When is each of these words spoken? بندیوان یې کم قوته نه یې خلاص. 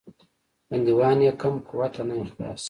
بندیوان 0.69 1.17
یې 1.25 1.31
کم 1.41 1.55
قوته 1.67 2.01
نه 2.07 2.13
یې 2.19 2.25
خلاص. 2.31 2.59